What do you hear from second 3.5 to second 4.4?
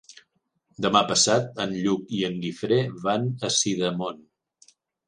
a Sidamon.